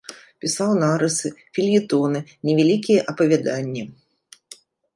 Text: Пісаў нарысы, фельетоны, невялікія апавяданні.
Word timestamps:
Пісаў 0.45 0.71
нарысы, 0.83 1.27
фельетоны, 1.59 2.19
невялікія 2.51 3.05
апавяданні. 3.13 3.83